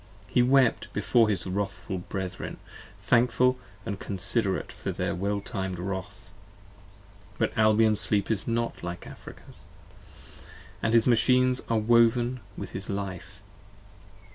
[0.27, 2.57] He wept before his wrathful brethren,
[2.97, 6.31] thankful & considerate For their well timed wrath.
[7.37, 9.61] But Albion's sleep is not 25 Like Africa's:
[10.81, 13.43] and his machines are woven with his life.